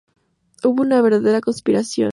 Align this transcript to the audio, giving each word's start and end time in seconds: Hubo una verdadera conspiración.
Hubo 0.63 0.81
una 0.81 0.99
verdadera 0.99 1.41
conspiración. 1.41 2.09